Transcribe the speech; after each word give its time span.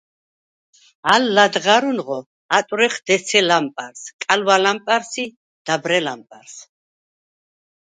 ალ 1.13 1.23
ლადღა̈რუნღო 1.35 2.19
ატვრეხ 2.57 2.95
დეცე 3.07 3.39
ლამპა̈რს, 3.49 4.01
კალვა̈ 4.23 4.57
ლამპა̈რს 4.63 5.13
ი 5.23 5.25
დაბრე 5.65 5.99
ლამპა̈რს. 6.07 6.55